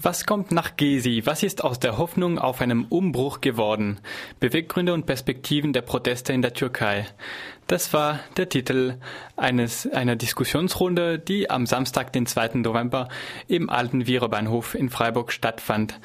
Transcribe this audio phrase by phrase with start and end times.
[0.00, 1.22] Was kommt nach Gezi?
[1.24, 3.98] Was ist aus der Hoffnung auf einen Umbruch geworden?
[4.38, 7.04] Beweggründe und Perspektiven der Proteste in der Türkei.
[7.66, 8.98] Das war der Titel
[9.36, 12.58] eines, einer Diskussionsrunde, die am Samstag, den 2.
[12.58, 13.08] November
[13.48, 15.98] im alten Vierebahnhof in Freiburg stattfand.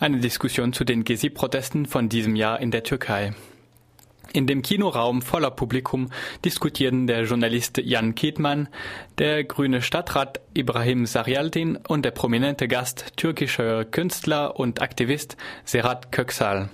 [0.00, 3.34] Eine Diskussion zu den Gezi-Protesten von diesem Jahr in der Türkei.
[4.32, 6.10] In dem Kinoraum voller Publikum
[6.44, 8.68] diskutierten der Journalist Jan Kietmann,
[9.18, 16.68] der grüne Stadtrat Ibrahim Sarialdin und der prominente Gast türkischer Künstler und Aktivist Serhat Köksal.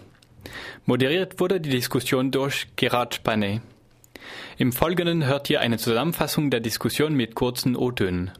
[0.86, 3.60] Moderiert wurde die Diskussion durch Gerard Spané.
[4.58, 8.32] Im Folgenden hört ihr eine Zusammenfassung der Diskussion mit kurzen O-Tönen.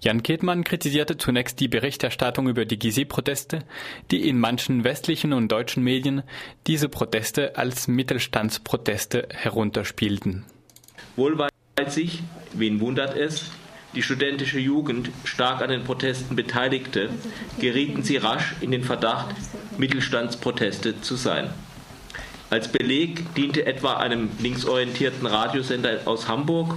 [0.00, 3.60] Jan Kettmann kritisierte zunächst die Berichterstattung über die Gizeh-Proteste,
[4.10, 6.22] die in manchen westlichen und deutschen Medien
[6.66, 10.44] diese Proteste als Mittelstandsproteste herunterspielten.
[11.16, 11.50] Wohl weil
[11.88, 12.22] sich,
[12.54, 13.50] wen wundert es,
[13.94, 17.08] die studentische Jugend stark an den Protesten beteiligte,
[17.58, 19.34] gerieten sie rasch in den Verdacht,
[19.78, 21.50] Mittelstandsproteste zu sein.
[22.50, 26.76] Als Beleg diente etwa einem linksorientierten Radiosender aus Hamburg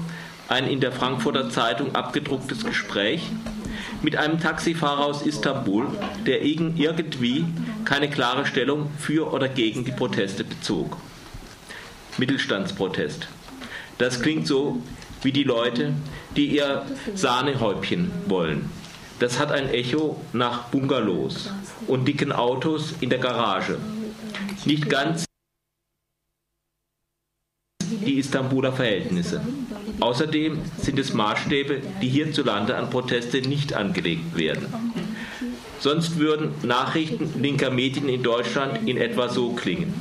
[0.52, 3.24] ein in der Frankfurter Zeitung abgedrucktes Gespräch
[4.02, 5.88] mit einem Taxifahrer aus Istanbul,
[6.26, 7.46] der irgendwie
[7.86, 10.98] keine klare Stellung für oder gegen die Proteste bezog.
[12.18, 13.28] Mittelstandsprotest.
[13.98, 14.82] Das klingt so
[15.24, 15.94] wie die Leute,
[16.36, 18.70] die ihr Sahnehäubchen wollen.
[19.20, 21.52] Das hat ein Echo nach Bungalows
[21.88, 23.78] und dicken Autos in der Garage.
[24.66, 25.26] Nicht ganz
[28.06, 29.42] die Istanbuler Verhältnisse.
[30.00, 34.66] Außerdem sind es Maßstäbe, die hierzulande an Proteste nicht angelegt werden.
[35.80, 39.94] Sonst würden Nachrichten linker Medien in Deutschland in etwa so klingen.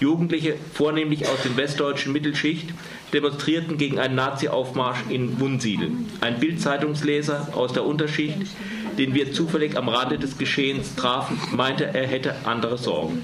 [0.00, 2.70] Jugendliche, vornehmlich aus der westdeutschen Mittelschicht,
[3.12, 5.92] demonstrierten gegen einen Nazi-Aufmarsch in Wunsiedel.
[6.20, 8.38] Ein Bildzeitungsleser aus der Unterschicht,
[8.98, 13.22] den wir zufällig am Rande des Geschehens trafen, meinte, er hätte andere Sorgen.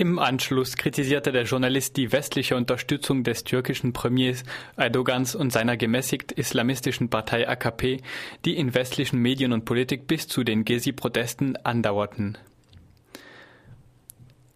[0.00, 4.44] Im Anschluss kritisierte der Journalist die westliche Unterstützung des türkischen Premiers
[4.78, 8.00] Erdogans und seiner gemäßigt islamistischen Partei AKP,
[8.46, 12.38] die in westlichen Medien und Politik bis zu den Gezi-Protesten andauerten.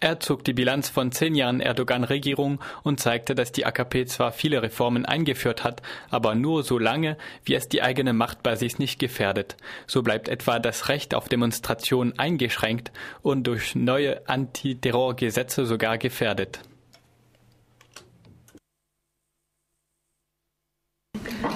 [0.04, 4.60] Er zog die Bilanz von zehn Jahren Erdogan-Regierung und zeigte, dass die AKP zwar viele
[4.60, 7.16] Reformen eingeführt hat, aber nur so lange,
[7.46, 9.56] wie es die eigene Machtbasis nicht gefährdet.
[9.86, 12.92] So bleibt etwa das Recht auf Demonstration eingeschränkt
[13.22, 16.60] und durch neue Antiterrorgesetze sogar gefährdet.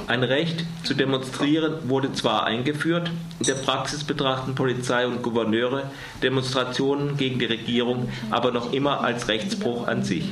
[0.08, 3.10] Ein Recht zu demonstrieren wurde zwar eingeführt,
[3.40, 5.90] in der Praxis betrachten Polizei und Gouverneure
[6.22, 10.24] Demonstrationen gegen die Regierung aber noch immer als Rechtsbruch an sich.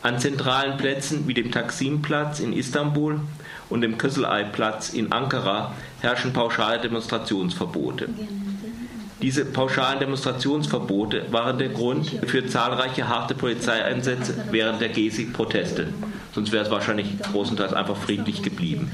[0.00, 3.20] An zentralen Plätzen wie dem Taksimplatz in Istanbul
[3.68, 8.08] und dem Köselei-Platz in Ankara herrschen pauschale Demonstrationsverbote.
[9.22, 15.86] Diese pauschalen Demonstrationsverbote waren der Grund für zahlreiche harte Polizeieinsätze während der Gezi-Proteste.
[16.34, 18.90] Sonst wäre es wahrscheinlich großenteils einfach friedlich geblieben.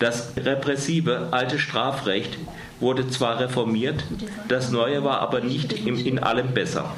[0.00, 2.36] Das repressive alte Strafrecht
[2.80, 4.02] wurde zwar reformiert,
[4.48, 6.92] das neue war aber nicht in allem besser.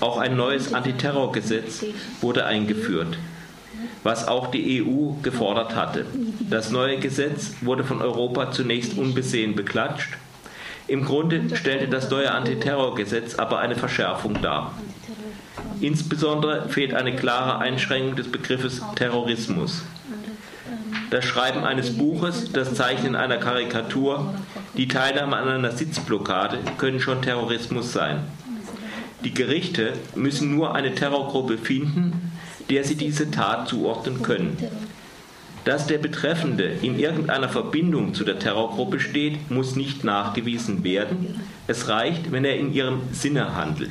[0.00, 1.84] Auch ein neues Antiterrorgesetz
[2.20, 3.16] wurde eingeführt,
[4.02, 6.06] was auch die EU gefordert hatte.
[6.50, 10.18] Das neue Gesetz wurde von Europa zunächst unbesehen beklatscht
[10.92, 14.74] im Grunde stellte das neue Antiterrorgesetz aber eine Verschärfung dar.
[15.80, 19.84] Insbesondere fehlt eine klare Einschränkung des Begriffes Terrorismus.
[21.08, 24.34] Das Schreiben eines Buches, das Zeichnen einer Karikatur,
[24.76, 28.24] die Teilnahme an einer Sitzblockade können schon Terrorismus sein.
[29.24, 32.32] Die Gerichte müssen nur eine Terrorgruppe finden,
[32.68, 34.58] der sie diese Tat zuordnen können.
[35.64, 41.40] Dass der Betreffende in irgendeiner Verbindung zu der Terrorgruppe steht, muss nicht nachgewiesen werden.
[41.68, 43.90] Es reicht, wenn er in ihrem Sinne handelt.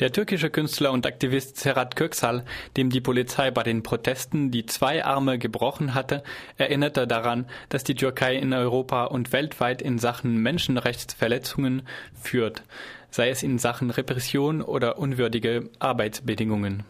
[0.00, 2.44] Der türkische Künstler und Aktivist Serhat Köksal,
[2.76, 6.24] dem die Polizei bei den Protesten die zwei Arme gebrochen hatte,
[6.56, 11.82] erinnerte daran, dass die Türkei in Europa und weltweit in Sachen Menschenrechtsverletzungen
[12.20, 12.62] führt,
[13.10, 16.82] sei es in Sachen Repression oder unwürdige Arbeitsbedingungen.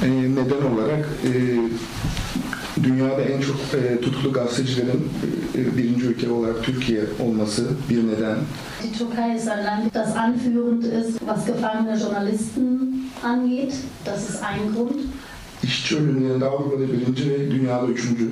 [0.00, 1.04] Neden olarak
[2.82, 5.08] dünyada en çok e, tutuklu gazetecilerin
[5.54, 8.36] e, birinci ülke olarak Türkiye olması bir neden.
[8.82, 12.92] Die Türkei ist ein Land, das anführend ist, was gefangene Journalisten
[13.22, 13.74] angeht.
[14.06, 15.00] Das ist ein Grund.
[15.62, 18.30] İşçi ölümlerinde Avrupa'da birinci ve dünyada üçüncü.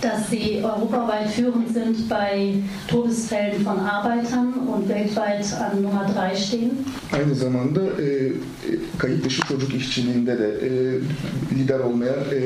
[0.00, 2.54] Dass sie europaweit führend sind bei
[2.88, 6.70] Todesfällen von Arbeitern und weltweit an Nummer 3 stehen.
[7.12, 8.32] Aynı zamanda e,
[8.98, 10.70] kayıp dışı çocuk işçiliğinde de e,
[11.54, 12.40] lider olmaya e,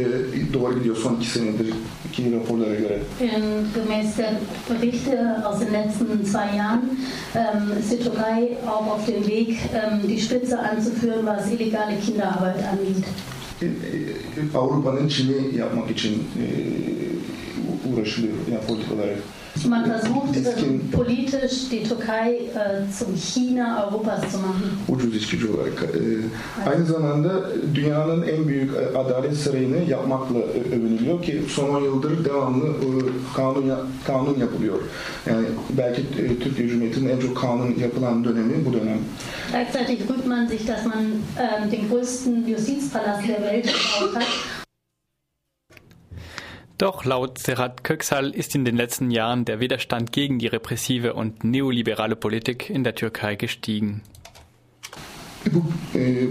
[0.54, 1.74] doğru gidiyor son iki senedir
[2.12, 2.98] ki raporlara göre.
[3.20, 4.34] In, gemäß der
[4.70, 6.82] Berichte aus den letzten zwei Jahren
[7.34, 12.56] ähm, ist die Türkei auch auf dem Weg, ähm, die Spitze anzuführen, was illegale Kinderarbeit
[12.72, 13.04] angeht.
[13.62, 13.70] E, e,
[14.54, 16.44] Avrupa'nın Çin'i yapmak için e,
[17.88, 19.18] uğraşılıyor yani politik olarak.
[19.68, 24.78] Man versucht politisch die Türkei äh, zum China Europas zu machen.
[24.88, 25.82] Ucuz içkici olarak.
[25.82, 30.38] E, aynı zamanda dünyanın en büyük e, adalet sarayını yapmakla
[30.72, 32.88] övünülüyor ki son 10 yıldır devamlı e,
[33.36, 33.72] kanun
[34.06, 34.78] kanun yapılıyor.
[35.26, 36.02] Yani belki
[36.42, 38.98] Türkiye Cumhuriyeti'nin en çok kanun yapılan dönemi bu dönem.
[39.52, 41.04] Gleichzeitig rühmt man sich, dass man
[41.38, 44.63] ähm, den größten Justizpalast der Welt gebaut hat.
[46.76, 51.44] Doch laut Serhat Köksal ist in den letzten Jahren der Widerstand gegen die repressive und
[51.44, 54.02] neoliberale Politik in der Türkei gestiegen.
[55.52, 55.62] Bu,
[55.94, 56.28] e, e,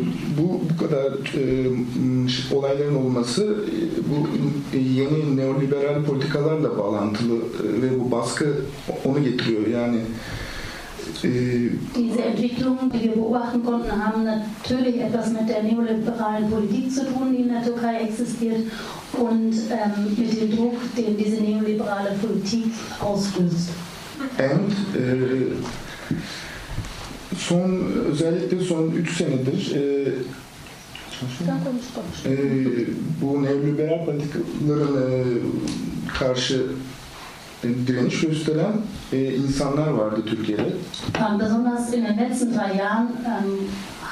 [11.23, 17.31] Diese Entwicklungen, die wir beobachten konnten, haben natürlich etwas mit der neoliberalen Politik zu tun,
[17.31, 18.59] die in der Türkei existiert
[19.13, 22.65] und ähm, mit dem Druck, den diese neoliberale Politik
[22.99, 23.69] auslöst.
[24.37, 25.53] and e,
[27.37, 29.79] son özellikle son 3 senedir e,
[32.25, 32.87] e,
[33.21, 35.41] bu neoliberal politikaların e,
[36.19, 36.65] karşı
[37.63, 38.73] direniş gösteren
[39.13, 40.73] e, insanlar vardı Türkiye'de.
[41.39, 43.07] Besonders in den letzten drei Jahren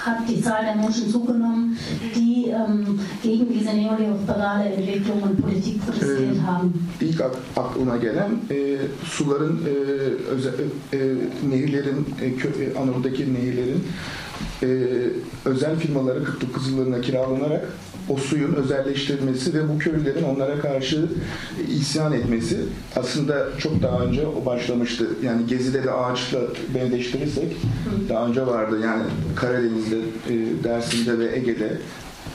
[0.06, 1.78] hat die Zahl der Menschen zugenommen,
[2.16, 6.74] die ähm, gegen diese neoliberale Entwicklung und Politik protestiert Ähm, haben.
[7.02, 9.74] İlk ak- aklıma gelen e, suların, e,
[10.36, 10.56] öze-
[10.94, 11.00] e,
[11.50, 13.84] nehirlerin, e, kö- e, Anadolu'daki nehirlerin
[14.64, 14.68] e,
[15.46, 17.68] özel firmalara, Kıtlık Kızıllarına kiralanarak
[18.10, 21.06] o suyun özelleştirilmesi ve bu köylülerin onlara karşı
[21.70, 22.58] isyan etmesi
[22.96, 25.08] aslında çok daha önce o başlamıştı.
[25.24, 26.40] Yani Gezi'de de ağaçla
[26.76, 27.58] benzeştirirsek
[28.10, 28.80] daha önce vardı.
[28.84, 29.04] Yani
[29.36, 29.98] Karadeniz'de,
[30.30, 31.78] e, Dersim'de ve Ege'de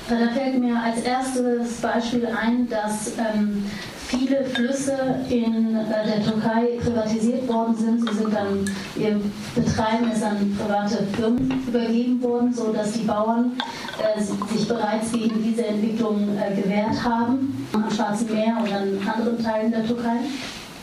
[0.08, 3.64] Da fällt mir als erstes Beispiel ein, dass ähm,
[4.06, 4.97] viele Flüsse
[5.29, 8.08] in äh, der Türkei privatisiert worden sind.
[8.08, 8.64] Sie sind dann,
[8.97, 9.20] ihr
[9.56, 13.53] Betreiben ist an private Firmen übergeben worden, sodass die Bauern
[13.99, 19.43] äh, sich bereits gegen diese Entwicklung äh, gewehrt haben, am Schwarzen Meer und an anderen
[19.43, 20.19] Teilen der Türkei.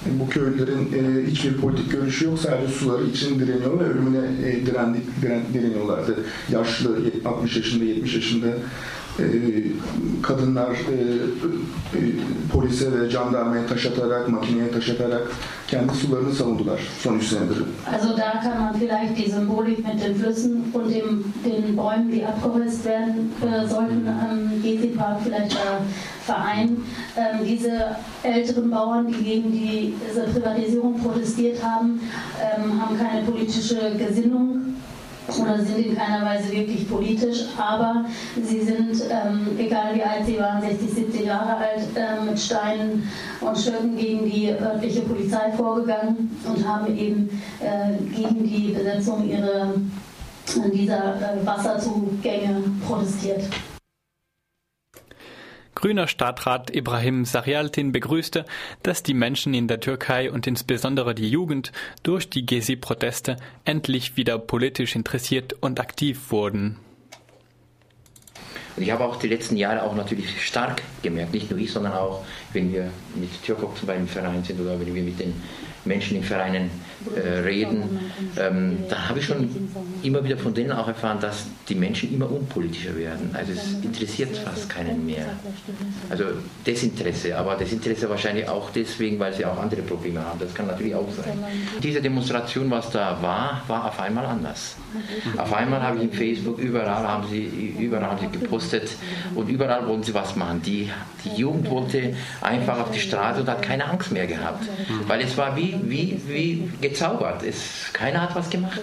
[0.05, 2.39] Bu köylülerin e, hiçbir politik görüşü yok.
[2.39, 6.19] Sadece suları için direniyor ve ölümüne e, diren, diren, direniyorlardı.
[6.49, 8.47] Yaşlı, 60 yaşında, 70 yaşında
[10.21, 10.95] kadınlar e,
[11.97, 12.01] e,
[12.53, 15.21] polise ve jandarmaya taş atarak, makineye taş atarak
[15.67, 17.57] kendi sularını savundular son 3 senedir.
[17.93, 22.25] Also da kann man vielleicht die Symbolik mit den Flüssen und dem, den Bäumen, die
[22.25, 25.81] abgeholzt werden äh, sollten, am Gezi Park vielleicht äh,
[26.25, 26.85] vereinen.
[27.17, 31.99] Ähm, diese älteren Bauern, die gegen die, diese Privatisierung protestiert haben,
[32.41, 34.72] ähm, haben keine politische Gesinnung
[35.27, 38.05] oder sind in keiner Weise wirklich politisch, aber
[38.41, 43.09] sie sind, ähm, egal wie alt sie waren, 60, 70 Jahre alt, ähm, mit Steinen
[43.41, 47.29] und Stöcken gegen die örtliche Polizei vorgegangen und haben eben
[47.59, 49.73] äh, gegen die Besetzung ihre,
[50.71, 53.43] dieser äh, Wasserzugänge protestiert.
[55.83, 58.45] Grüner Stadtrat Ibrahim Sarialtin begrüßte,
[58.83, 64.39] dass die Menschen in der Türkei und insbesondere die Jugend durch die Gezi-Proteste endlich wieder
[64.39, 66.77] politisch interessiert und aktiv wurden.
[68.77, 72.23] Ich habe auch die letzten Jahre auch natürlich stark gemerkt, nicht nur ich, sondern auch,
[72.53, 75.33] wenn wir mit Türkok zum Beispiel im Verein sind oder wenn wir mit den
[75.85, 76.69] Menschen in Vereinen
[77.15, 77.99] äh, reden,
[78.37, 79.49] ähm, dann habe ich schon
[80.03, 83.29] immer wieder von denen auch erfahren, dass die Menschen immer unpolitischer werden.
[83.33, 85.25] Also es interessiert fast keinen mehr.
[86.09, 86.25] Also
[86.65, 90.39] Desinteresse, aber Desinteresse wahrscheinlich auch deswegen, weil sie auch andere Probleme haben.
[90.39, 91.37] Das kann natürlich auch sein.
[91.81, 94.75] Diese Demonstration, was da war, war auf einmal anders.
[95.37, 98.89] Auf einmal habe ich im Facebook, überall haben sie, überall haben sie gepostet
[99.35, 100.61] und überall wollten sie was machen.
[100.61, 100.89] Die,
[101.25, 104.65] die Jugend wollte einfach auf die Straße und hat keine Angst mehr gehabt.
[105.07, 107.43] Weil es war wie, wie, wie gezaubert.
[107.43, 108.81] Es, keiner hat was gemacht.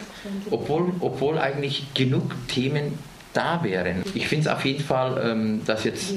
[0.50, 2.98] Obwohl, obwohl eigentlich genug Themen
[3.32, 4.02] da wären.
[4.14, 6.14] Ich finde es auf jeden Fall, ähm, dass jetzt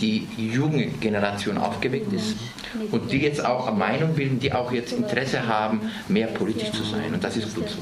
[0.00, 2.36] die junge Generation aufgeweckt ist
[2.90, 7.12] und die jetzt auch Meinung bilden, die auch jetzt Interesse haben, mehr politisch zu sein.
[7.12, 7.78] Und das ist gut so.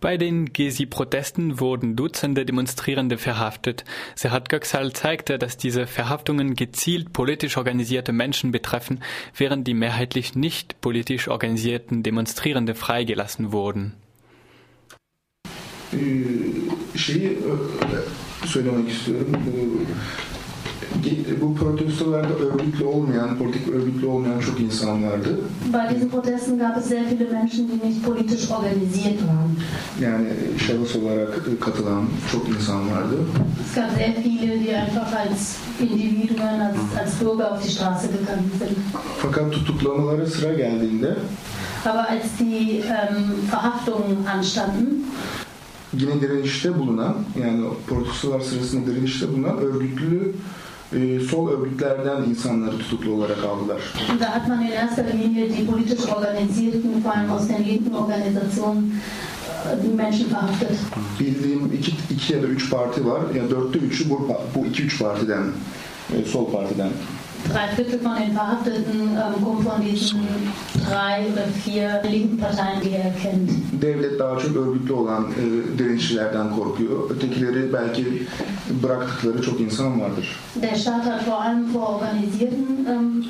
[0.00, 3.84] Bei den Gezi-Protesten wurden Dutzende Demonstrierende verhaftet.
[4.14, 9.00] Serhat Göksal zeigte, dass diese Verhaftungen gezielt politisch organisierte Menschen betreffen,
[9.36, 13.92] während die mehrheitlich nicht politisch organisierten Demonstrierende freigelassen wurden.
[16.96, 17.38] Şeyi
[18.46, 19.36] söylemek istiyorum.
[19.46, 20.39] bu
[21.60, 25.40] protestolarda örgütlü olmayan, politik örgütlü olmayan çok insan vardı.
[25.72, 29.50] Bei diesen Protesten gab es sehr viele Menschen, die nicht politisch organisiert waren.
[30.00, 30.28] Yani
[30.66, 33.16] şahıs olarak katılan çok insan vardı.
[33.66, 38.50] Es gab sehr viele, die einfach als Individuen, als, als Bürger auf die Straße gegangen
[38.58, 38.76] sind.
[39.18, 41.16] Fakat tutuklamalara sıra geldiğinde
[41.86, 45.04] Aber als die ähm, Verhaftungen anstanden,
[45.92, 50.32] yine direnişte bulunan yani protestolar sırasında direnişte bulunan örgütlü
[50.92, 53.80] e, sol örgütlerden insanları tutuklu olarak aldılar.
[54.20, 58.92] Da hat man in erster Linie die politisch organisierten, vor allem aus den linken Organisationen,
[59.66, 59.76] äh.
[61.20, 63.20] Bildiğim iki, iki ya da üç parti var.
[63.36, 65.46] Yani dörtte üçü bu, bu iki üç partiden,
[66.16, 66.90] e, sol partiden.
[67.52, 70.20] Drei Viertel von den Verhafteten ähm, kommen von diesen
[70.88, 73.50] drei oder vier linken Parteien, die er kennt.
[73.82, 77.10] Devlet daha çok örgütlü olan e, direnişçilerden korkuyor.
[77.10, 78.26] Ötekileri belki
[78.82, 80.38] bıraktıkları çok insan vardır.
[80.54, 83.24] Der Staat hat vor allem vor organisierten ähm,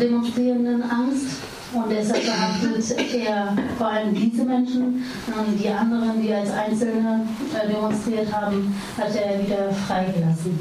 [0.00, 1.26] Demonstrierenden Angst.
[1.74, 5.04] Und deshalb verhaftet er vor allem diese Menschen.
[5.26, 10.58] Und die anderen, die als Einzelne äh, demonstriert haben, hat er wieder freigelassen.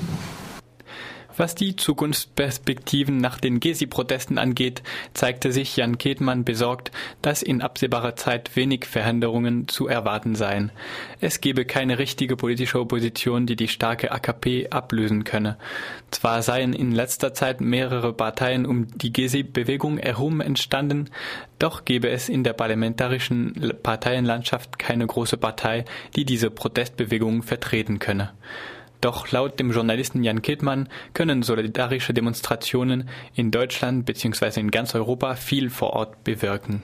[1.38, 8.16] Was die Zukunftsperspektiven nach den Gezi-Protesten angeht, zeigte sich Jan Ketmann besorgt, dass in absehbarer
[8.16, 10.72] Zeit wenig Veränderungen zu erwarten seien.
[11.20, 15.58] Es gebe keine richtige politische Opposition, die die starke AKP ablösen könne.
[16.10, 21.10] Zwar seien in letzter Zeit mehrere Parteien um die Gezi-Bewegung herum entstanden,
[21.60, 25.84] doch gebe es in der parlamentarischen Parteienlandschaft keine große Partei,
[26.16, 28.32] die diese Protestbewegung vertreten könne.
[29.06, 34.60] Doch laut dem Journalisten Jan Kittmann können solidarische Demonstrationen in Deutschland bzw.
[34.60, 36.82] in ganz Europa viel vor Ort bewirken.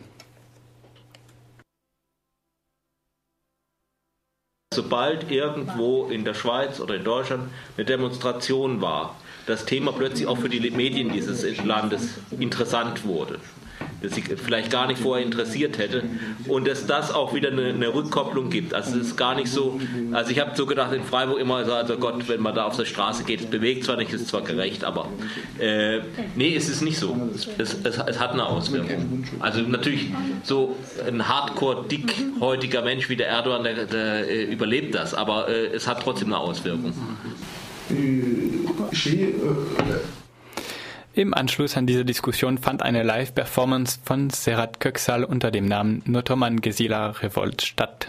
[4.71, 9.15] Sobald irgendwo in der Schweiz oder in Deutschland eine Demonstration war,
[9.47, 13.39] das Thema plötzlich auch für die Medien dieses Landes interessant wurde
[14.01, 16.03] das sich vielleicht gar nicht vorher interessiert hätte
[16.47, 18.73] und dass das auch wieder eine, eine Rückkopplung gibt.
[18.73, 19.79] Also es ist gar nicht so,
[20.11, 22.85] also ich habe so gedacht in Freiburg immer, also Gott, wenn man da auf der
[22.85, 25.07] Straße geht, es bewegt zwar nicht, ist zwar gerecht, aber
[25.59, 25.99] äh,
[26.35, 27.15] nee, es ist nicht so.
[27.57, 29.23] Es, es, es, hat eine Auswirkung.
[29.39, 30.07] Also natürlich
[30.43, 30.75] so
[31.07, 35.87] ein hardcore dickhäutiger Mensch wie der Erdogan, der, der äh, überlebt das, aber äh, es
[35.87, 36.93] hat trotzdem eine Auswirkung.
[41.13, 46.61] Im Anschluss an diese Diskussion fand eine Live-Performance von Serat Köksal unter dem Namen Notoman
[46.61, 48.07] Gesila Revolt statt.